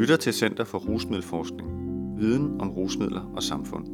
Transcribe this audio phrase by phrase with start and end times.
[0.00, 1.68] lytter til Center for Rusmiddelforskning.
[2.18, 3.84] Viden om rusmidler og samfund.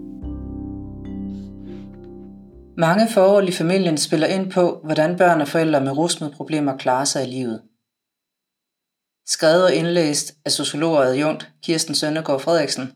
[2.77, 7.23] Mange forhold i familien spiller ind på, hvordan børn og forældre med rusmiddelproblemer klarer sig
[7.27, 7.62] i livet.
[9.27, 12.93] Skrevet og indlæst af sociolog og adjunkt Kirsten Søndergaard Frederiksen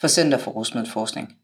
[0.00, 1.36] for Center for Rusmiddelforskning.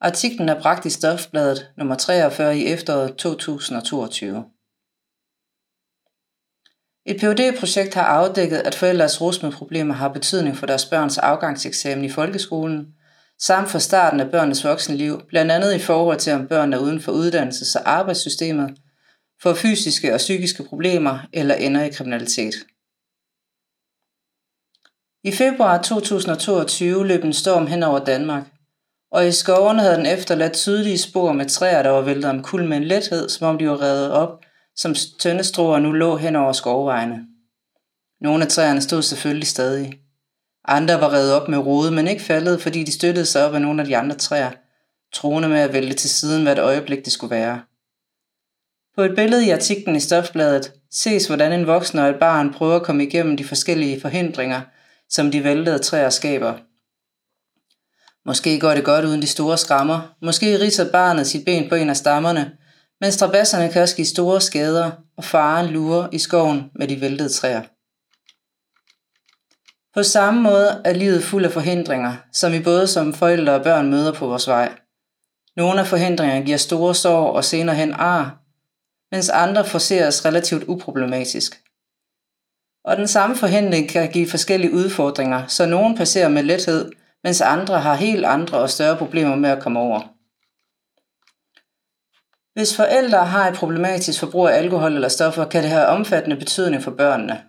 [0.00, 4.44] Artiklen er bragt i Stofbladet nummer 43 i efteråret 2022.
[7.10, 12.10] Et phd projekt har afdækket, at forældres rusmeproblemer har betydning for deres børns afgangseksamen i
[12.10, 12.86] folkeskolen,
[13.38, 17.00] samt for starten af børnenes voksenliv, blandt andet i forhold til, om børn er uden
[17.00, 18.70] for uddannelses- og arbejdssystemet,
[19.42, 22.54] får fysiske og psykiske problemer eller ender i kriminalitet.
[25.24, 28.44] I februar 2022 løb en storm hen over Danmark,
[29.12, 32.64] og i skovene havde den efterladt tydelige spor med træer, der var væltet om kul
[32.64, 34.40] med en lethed, som om de var revet op
[34.78, 37.26] som tøndestråer nu lå hen over skovvejene.
[38.20, 40.00] Nogle af træerne stod selvfølgelig stadig.
[40.64, 43.60] Andre var revet op med rode, men ikke faldet, fordi de støttede sig op af
[43.60, 44.50] nogle af de andre træer,
[45.12, 47.62] troende med at vælte til siden hvert øjeblik det skulle være.
[48.96, 52.76] På et billede i artiklen i Stofbladet ses, hvordan en voksen og et barn prøver
[52.76, 54.60] at komme igennem de forskellige forhindringer,
[55.10, 56.54] som de væltede træer skaber.
[58.26, 60.14] Måske går det godt uden de store skrammer.
[60.22, 62.58] Måske ridser barnet sit ben på en af stammerne,
[63.00, 67.28] men strabasserne kan også give store skader, og faren lurer i skoven med de væltede
[67.28, 67.62] træer.
[69.94, 73.90] På samme måde er livet fuld af forhindringer, som vi både som forældre og børn
[73.90, 74.72] møder på vores vej.
[75.56, 78.38] Nogle af forhindringerne giver store sår og senere hen ar,
[79.12, 81.62] mens andre forseres relativt uproblematisk.
[82.84, 86.92] Og den samme forhindring kan give forskellige udfordringer, så nogle passerer med lethed,
[87.24, 90.17] mens andre har helt andre og større problemer med at komme over.
[92.58, 96.82] Hvis forældre har et problematisk forbrug af alkohol eller stoffer, kan det have omfattende betydning
[96.82, 97.42] for børnene.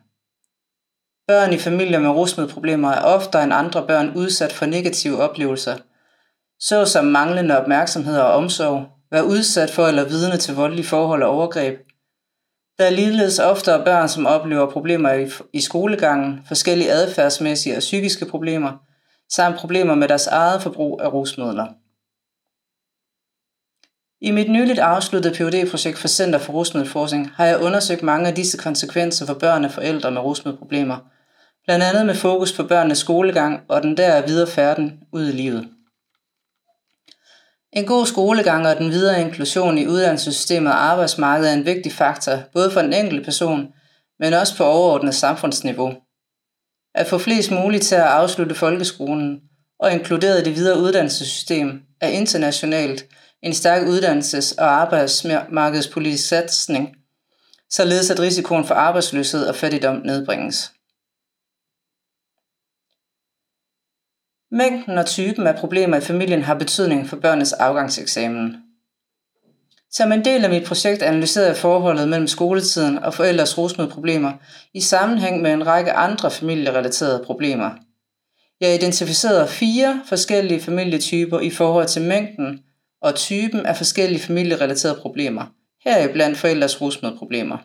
[1.27, 5.77] Børn i familier med rusmiddelproblemer er oftere end andre børn udsat for negative oplevelser,
[6.59, 11.79] såsom manglende opmærksomhed og omsorg, være udsat for eller vidne til voldelige forhold og overgreb.
[12.77, 18.25] Der er ligeledes oftere børn, som oplever problemer i, i skolegangen, forskellige adfærdsmæssige og psykiske
[18.25, 18.71] problemer,
[19.31, 21.67] samt problemer med deres eget forbrug af rusmidler.
[24.21, 28.35] I mit nyligt afsluttede phd projekt for Center for Rusmiddelforskning har jeg undersøgt mange af
[28.35, 30.97] disse konsekvenser for børn og forældre med rusmiddelproblemer,
[31.65, 35.67] blandt andet med fokus på børnenes skolegang og den der videre færden ud i livet.
[37.73, 42.39] En god skolegang og den videre inklusion i uddannelsessystemet og arbejdsmarkedet er en vigtig faktor,
[42.53, 43.67] både for den enkelte person,
[44.19, 45.93] men også på overordnet samfundsniveau.
[46.95, 49.41] At få flest muligt til at afslutte folkeskolen
[49.79, 53.05] og inkludere det videre uddannelsessystem er internationalt
[53.43, 56.95] en stærk uddannelses- og arbejdsmarkedspolitisk satsning,
[57.69, 60.71] således at risikoen for arbejdsløshed og fattigdom nedbringes.
[64.51, 68.57] Mængden og typen af problemer i familien har betydning for børnenes afgangseksamen.
[69.91, 74.33] Som en del af mit projekt analyserede jeg forholdet mellem skoletiden og forældres rusmiddelproblemer
[74.73, 77.71] i sammenhæng med en række andre familierelaterede problemer.
[78.61, 82.63] Jeg identificerede fire forskellige familietyper i forhold til mængden
[83.01, 85.45] og typen af forskellige familierelaterede problemer,
[85.83, 87.57] heriblandt forældres rusmiddelproblemer.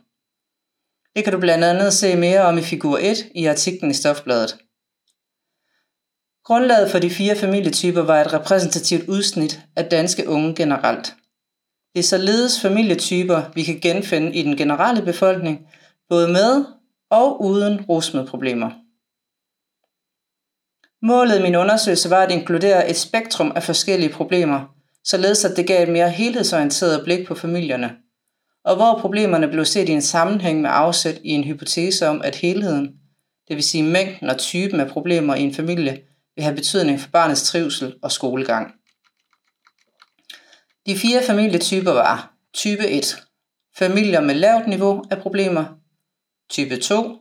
[1.17, 4.59] Det kan du blandt andet se mere om i figur 1 i artiklen i Stofbladet.
[6.44, 11.15] Grundlaget for de fire familietyper var et repræsentativt udsnit af danske unge generelt.
[11.94, 15.69] Det er således familietyper, vi kan genfinde i den generelle befolkning,
[16.09, 16.65] både med
[17.11, 18.71] og uden rusmiddelproblemer.
[21.06, 24.74] Målet i min undersøgelse var at inkludere et spektrum af forskellige problemer,
[25.04, 27.97] således at det gav et mere helhedsorienteret blik på familierne,
[28.65, 32.37] og hvor problemerne blev set i en sammenhæng med afsæt i en hypotese om, at
[32.37, 32.87] helheden,
[33.48, 36.00] det vil sige mængden og typen af problemer i en familie,
[36.37, 38.75] vil have betydning for barnets trivsel og skolegang.
[40.87, 43.22] De fire familietyper var type 1,
[43.76, 45.64] familier med lavt niveau af problemer,
[46.50, 47.19] type 2,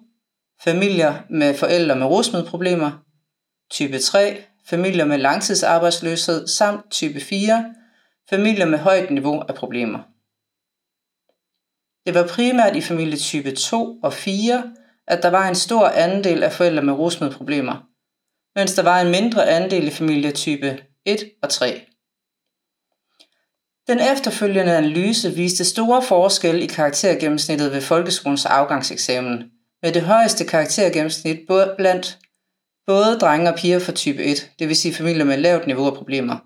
[0.63, 2.91] familier med forældre med rusmiddelproblemer,
[3.72, 7.73] type 3, familier med langtidsarbejdsløshed samt type 4,
[8.29, 9.99] familier med højt niveau af problemer.
[12.05, 14.73] Det var primært i familie type 2 og 4,
[15.07, 17.75] at der var en stor andel af forældre med rusmiddelproblemer,
[18.55, 21.85] mens der var en mindre andel i familie type 1 og 3.
[23.87, 29.51] Den efterfølgende analyse viste store forskelle i karaktergennemsnittet ved folkeskolens afgangseksamen,
[29.81, 31.39] med det højeste karaktergennemsnit
[31.77, 32.19] blandt
[32.88, 35.94] både drenge og piger for type 1, det vil sige familier med lavt niveau af
[35.94, 36.38] problemer,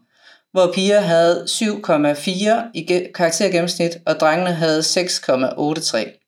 [0.51, 6.23] hvor piger havde 7,4 i karaktergennemsnit, og drengene havde 6,83.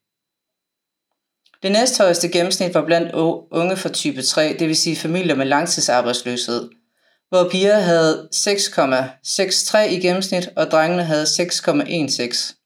[1.62, 3.12] Det næsthøjeste gennemsnit var blandt
[3.50, 6.68] unge for type 3, det vil sige familier med langtidsarbejdsløshed,
[7.28, 12.56] hvor piger havde 6,63 i gennemsnit, og drengene havde 6,16.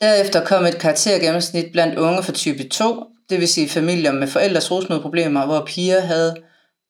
[0.00, 4.70] Derefter kom et karaktergennemsnit blandt unge for type 2, det vil sige familier med forældres
[4.70, 6.36] rusmiddelproblemer, hvor piger havde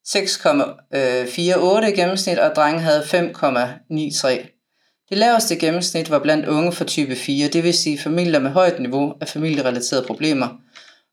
[0.07, 4.57] 6,48 i gennemsnit, og drenge havde 5,93.
[5.09, 8.79] Det laveste gennemsnit var blandt unge for type 4, det vil sige familier med højt
[8.79, 10.47] niveau af familierelaterede problemer,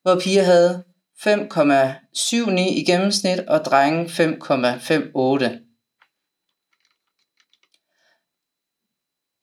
[0.02, 0.84] hvor piger havde
[1.26, 5.64] 5,79 i gennemsnit og drenge 5,58.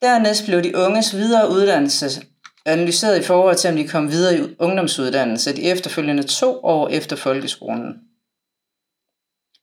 [0.02, 2.22] Dernæst blev de unges videre uddannelse
[2.66, 7.16] analyseret i forhold til, om de kom videre i ungdomsuddannelse de efterfølgende to år efter
[7.16, 7.94] folkeskolen.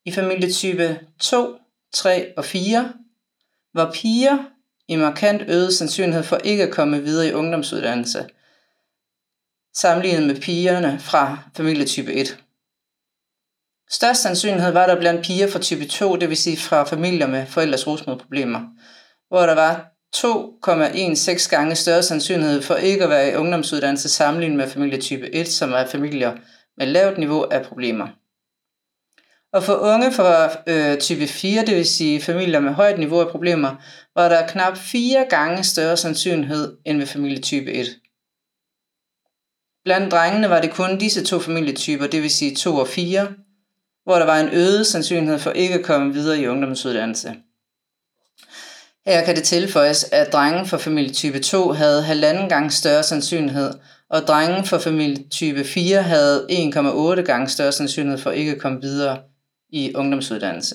[0.05, 1.57] I familietype 2,
[1.95, 2.93] 3 og 4
[3.75, 4.39] var piger
[4.89, 8.29] i markant øget sandsynlighed for ikke at komme videre i ungdomsuddannelse,
[9.77, 12.39] sammenlignet med pigerne fra familietype 1.
[13.91, 17.47] Størst sandsynlighed var der blandt piger fra type 2, det vil sige fra familier med
[17.47, 18.61] forældres rusmiddelproblemer,
[19.29, 24.69] hvor der var 2,16 gange større sandsynlighed for ikke at være i ungdomsuddannelse sammenlignet med
[24.69, 26.37] familietype 1, som er familier
[26.77, 28.09] med lavt niveau af problemer.
[29.53, 33.29] Og for unge fra øh, type 4, det vil sige familier med højt niveau af
[33.29, 33.77] problemer,
[34.15, 37.87] var der knap fire gange større sandsynlighed end ved familietype 1.
[39.85, 43.29] Blandt drengene var det kun disse to familietyper, det vil sige 2 og 4,
[44.05, 47.35] hvor der var en øget sandsynlighed for ikke at komme videre i ungdomsuddannelse.
[49.07, 53.71] Her kan det tilføjes, at drengen for familietype 2 havde halvanden gang større sandsynlighed,
[54.11, 59.19] og drengen for familietype 4 havde 1,8 gange større sandsynlighed for ikke at komme videre
[59.71, 60.75] i ungdomsuddannelse.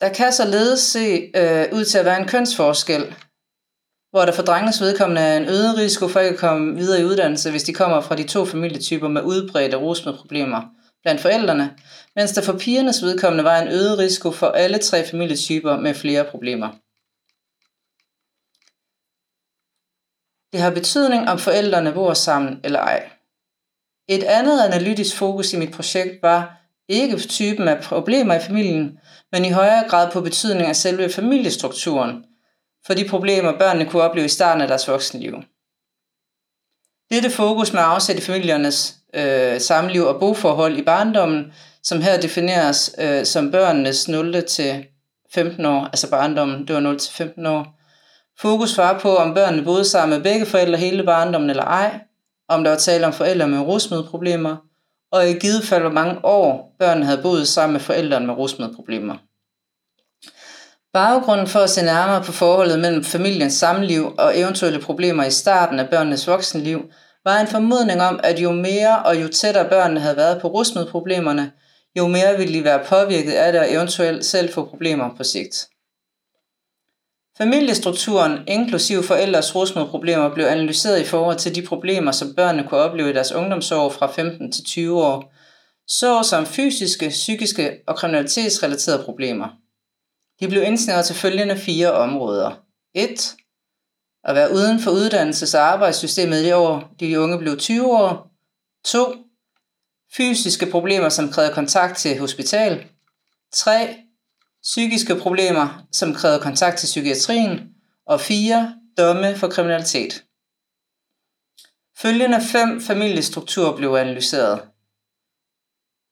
[0.00, 3.14] Der kan således se øh, ud til at være en kønsforskel,
[4.10, 7.04] hvor der for drengenes vedkommende er en øget risiko for ikke at komme videre i
[7.04, 10.62] uddannelse, hvis de kommer fra de to familietyper med udbredte rusmiddelproblemer
[11.02, 11.76] blandt forældrene,
[12.16, 16.24] mens der for pigernes vedkommende var en øget risiko for alle tre familietyper med flere
[16.24, 16.68] problemer.
[20.52, 23.10] Det har betydning, om forældrene bor sammen eller ej.
[24.08, 26.58] Et andet analytisk fokus i mit projekt var
[26.88, 28.98] ikke på typen af problemer i familien,
[29.32, 32.24] men i højere grad på betydning af selve familiestrukturen,
[32.86, 35.42] for de problemer børnene kunne opleve i starten af deres voksenliv.
[37.12, 42.94] Dette fokus med afsæt i familiernes øh, samliv og boforhold i barndommen, som her defineres
[42.98, 44.86] øh, som børnenes 0 til
[45.34, 47.80] 15 år, altså barndommen, det var 0 til 15 år.
[48.40, 52.00] Fokus var på, om børnene boede sammen med begge forældre hele barndommen eller ej,
[52.48, 54.56] om der var tale om forældre med rusmiddelproblemer,
[55.12, 59.16] og i givet fald hvor mange år børnene havde boet sammen med forældrene med rusmiddelproblemer.
[60.92, 65.78] Baggrunden for at se nærmere på forholdet mellem familiens samliv og eventuelle problemer i starten
[65.78, 66.90] af børnenes voksenliv,
[67.24, 71.52] var en formodning om, at jo mere og jo tættere børnene havde været på rusmiddelproblemerne,
[71.98, 75.68] jo mere ville de være påvirket af det og eventuelt selv få problemer på sigt.
[77.38, 83.10] Familiestrukturen, inklusiv forældres rusmiddelproblemer, blev analyseret i forhold til de problemer, som børnene kunne opleve
[83.10, 85.34] i deres ungdomsår fra 15 til 20 år,
[85.88, 89.48] såsom fysiske, psykiske og kriminalitetsrelaterede problemer.
[90.40, 92.50] De blev indsnævret til følgende fire områder.
[92.94, 93.34] 1.
[94.24, 98.30] At være uden for uddannelses- og arbejdssystemet i år, de unge blev 20 år.
[98.84, 99.16] 2.
[100.16, 102.86] Fysiske problemer, som krævede kontakt til hospital.
[103.52, 103.96] 3
[104.62, 107.60] psykiske problemer, som krævede kontakt til psykiatrien,
[108.06, 108.74] og 4.
[108.98, 110.24] Domme for kriminalitet.
[111.98, 114.62] Følgende fem familiestrukturer blev analyseret.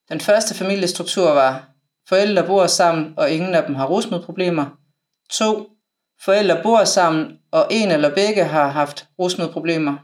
[0.08, 1.68] Den første familiestruktur var,
[2.08, 4.66] forældre bor sammen, og ingen af dem har rusmiddelproblemer.
[5.30, 5.70] 2.
[6.24, 9.96] Forældre bor sammen, og en eller begge har haft rusmiddelproblemer.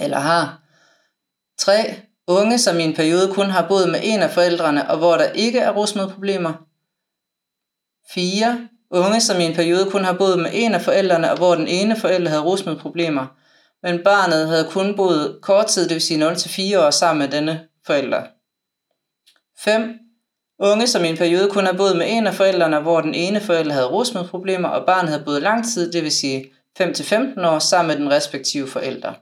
[0.00, 0.62] Eller har.
[1.58, 1.96] 3.
[2.26, 5.32] Unge, som i en periode kun har boet med en af forældrene, og hvor der
[5.32, 6.52] ikke er rusmiddelproblemer.
[8.10, 8.68] 4.
[8.90, 11.68] Unge, som i en periode kun har boet med en af forældrene, og hvor den
[11.68, 13.26] ene forælder havde rusmiddelproblemer,
[13.82, 17.68] men barnet havde kun boet kort tid, det vil sige 0-4 år sammen med denne
[17.86, 18.22] forælder.
[19.58, 19.98] 5.
[20.62, 23.40] Unge, som i en periode kun har boet med en af forældrene, hvor den ene
[23.40, 26.44] forælder havde rusmiddelproblemer, og barnet havde boet lang tid, det vil sige
[26.80, 29.12] 5-15 år, sammen med den respektive forælder.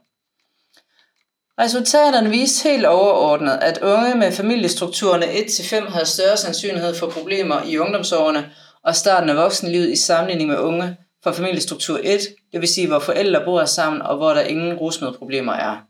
[1.61, 7.77] Resultaterne viste helt overordnet, at unge med familiestrukturerne 1-5 havde større sandsynlighed for problemer i
[7.77, 8.51] ungdomsårene,
[8.83, 12.19] og starten af voksenlivet i sammenligning med unge fra familiestruktur 1,
[12.51, 15.88] det vil sige, hvor forældre bor sammen og hvor der ingen rusmiddelproblemer er.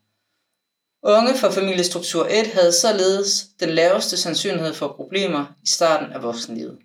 [1.03, 6.77] Unge fra familiestruktur 1 havde således den laveste sandsynlighed for problemer i starten af voksenlivet.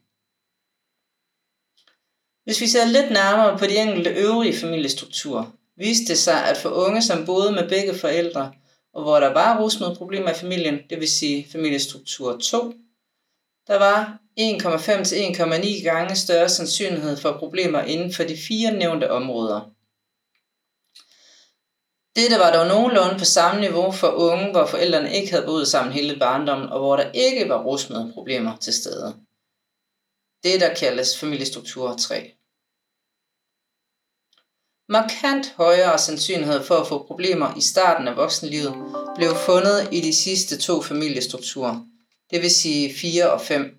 [2.44, 5.44] Hvis vi ser lidt nærmere på de enkelte øvrige familiestrukturer,
[5.76, 8.52] viste det sig, at for unge, som boede med begge forældre,
[8.94, 12.75] og hvor der var rusmiddelproblemer i familien, det vil sige familiestruktur 2,
[13.66, 19.11] der var 1,5 til 1,9 gange større sandsynlighed for problemer inden for de fire nævnte
[19.11, 19.74] områder.
[22.16, 25.92] Dette var dog nogenlunde på samme niveau for unge, hvor forældrene ikke havde boet sammen
[25.92, 29.16] hele barndommen, og hvor der ikke var rusmiddelproblemer til stede.
[30.42, 32.33] Det, der kaldes familiestruktur 3.
[34.88, 38.75] Markant højere sandsynlighed for at få problemer i starten af voksenlivet
[39.16, 41.87] blev fundet i de sidste to familiestrukturer,
[42.30, 43.75] det vil sige 4 og 5,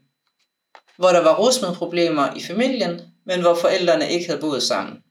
[0.98, 5.05] hvor der var rusmiddelproblemer i familien, men hvor forældrene ikke havde boet sammen.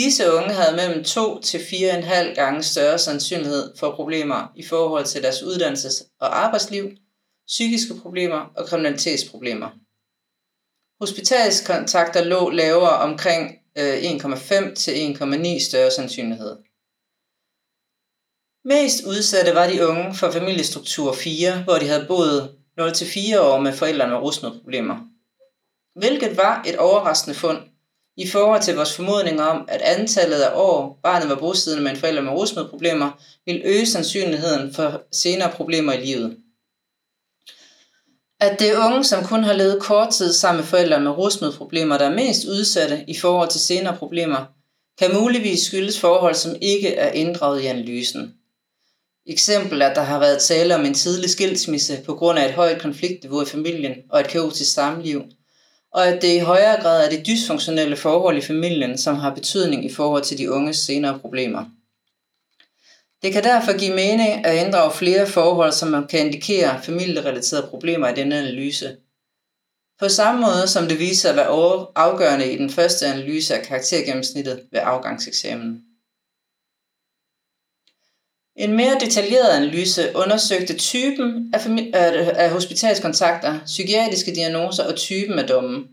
[0.00, 5.22] Disse unge havde mellem 2 til 4,5 gange større sandsynlighed for problemer i forhold til
[5.22, 6.90] deres uddannelses- og arbejdsliv,
[7.46, 9.70] psykiske problemer og kriminalitetsproblemer.
[11.00, 16.56] Hospitalskontakter lå lavere omkring øh, 1,5 til 1,9 større sandsynlighed.
[18.64, 23.72] Mest udsatte var de unge fra familiestruktur 4, hvor de havde boet 0-4 år med
[23.72, 24.96] forældrene med rusmiddelproblemer.
[25.98, 27.69] Hvilket var et overraskende fund
[28.16, 31.96] i forhold til vores formodning om, at antallet af år, barnet var bosiddende med en
[31.96, 33.10] forælder med rusmiddelproblemer,
[33.46, 36.36] vil øge sandsynligheden for senere problemer i livet.
[38.40, 41.98] At det er unge, som kun har levet kort tid sammen med forældre med rusmiddelproblemer,
[41.98, 44.46] der er mest udsatte i forhold til senere problemer,
[44.98, 48.34] kan muligvis skyldes forhold, som ikke er inddraget i analysen.
[49.26, 52.80] Eksempel at der har været tale om en tidlig skilsmisse på grund af et højt
[52.80, 55.22] konfliktniveau i familien og et kaotisk samliv,
[55.92, 59.84] og at det i højere grad er de dysfunktionelle forhold i familien, som har betydning
[59.84, 61.64] i forhold til de unges senere problemer.
[63.22, 68.08] Det kan derfor give mening at inddrage flere forhold, som man kan indikere familierelaterede problemer
[68.08, 68.96] i denne analyse.
[69.98, 74.62] På samme måde som det viser at være afgørende i den første analyse af karaktergennemsnittet
[74.72, 75.89] ved afgangseksamen.
[78.56, 85.46] En mere detaljeret analyse undersøgte typen af, øh, af hospitalskontakter, psykiatriske diagnoser og typen af
[85.46, 85.88] domme.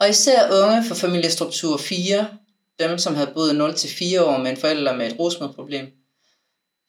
[0.00, 2.28] Og især unge fra familiestruktur 4,
[2.78, 5.86] dem som havde boet 0-4 år med en forælder med et rusmiddelproblem,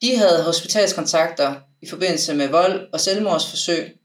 [0.02, 3.96] de havde hospitalskontakter i forbindelse med vold og selvmordsforsøg.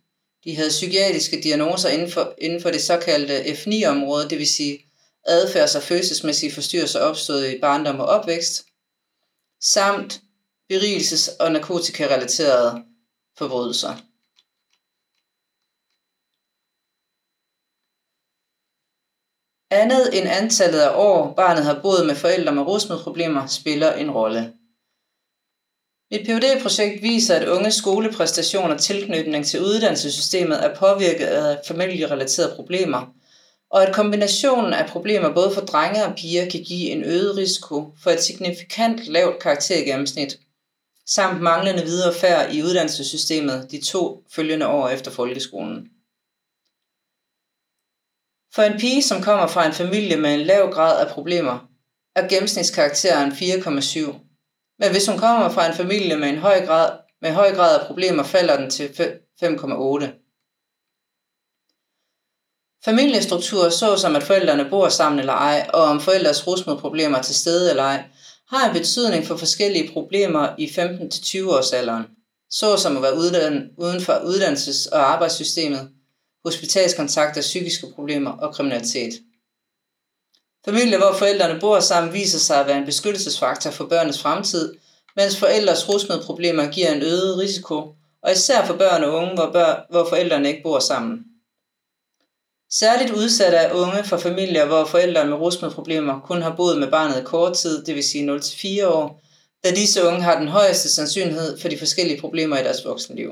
[0.44, 4.80] De havde psykiatriske diagnoser inden for, inden for det såkaldte F9-område, det vil sige
[5.28, 8.64] adfærds- og følelsesmæssige forstyrrelser opstået i barndom og opvækst–
[9.62, 10.22] samt
[10.70, 12.84] berigelses- og narkotikarelaterede
[13.38, 13.94] forbrydelser.
[19.72, 24.54] Andet end antallet af år, barnet har boet med forældre med rusmiddelproblemer, spiller en rolle.
[26.12, 33.17] Mit phd projekt viser, at unge skolepræstationer tilknytning til uddannelsessystemet er påvirket af familierelaterede problemer,
[33.70, 37.94] og at kombinationen af problemer både for drenge og piger kan give en øget risiko
[38.04, 40.40] for et signifikant lavt karaktergennemsnit,
[41.06, 45.88] samt manglende viderefærd i uddannelsessystemet de to følgende år efter folkeskolen.
[48.56, 51.68] For en pige, som kommer fra en familie med en lav grad af problemer,
[52.16, 54.16] er gennemsnitskarakteren 4,7.
[54.80, 57.88] Men hvis hun kommer fra en familie med en høj grad, med høj grad af
[57.88, 58.88] problemer, falder den til
[59.44, 60.27] 5,8.
[62.86, 67.70] Familiestrukturer, såsom at forældrene bor sammen eller ej, og om forældres rusmiddelproblemer er til stede
[67.70, 68.04] eller ej,
[68.50, 72.04] har en betydning for forskellige problemer i 15-20 års alderen,
[72.50, 73.18] såsom at være
[73.78, 75.90] uden for uddannelses- og arbejdssystemet,
[76.46, 79.14] hospitalskontakter, psykiske problemer og kriminalitet.
[80.66, 84.74] Familier, hvor forældrene bor sammen, viser sig at være en beskyttelsesfaktor for børnenes fremtid,
[85.16, 89.86] mens forældres rusmiddelproblemer giver en øget risiko, og især for børn og unge, hvor, bør,
[89.90, 91.26] hvor forældrene ikke bor sammen.
[92.72, 97.22] Særligt udsatte er unge fra familier, hvor forældrene med rusmiddelproblemer kun har boet med barnet
[97.22, 99.22] i kort tid, det vil sige 0-4 år,
[99.64, 103.32] da disse unge har den højeste sandsynlighed for de forskellige problemer i deres voksenliv.